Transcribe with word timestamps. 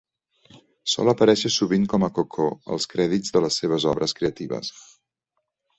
Sol 0.93 1.11
aparèixer 1.13 1.51
sovint 1.57 1.85
com 1.93 2.07
a 2.07 2.11
Coco 2.17 2.49
als 2.77 2.91
crèdits 2.95 3.37
de 3.37 3.47
les 3.47 3.61
seves 3.63 3.89
obres 3.95 4.21
creatives. 4.21 4.77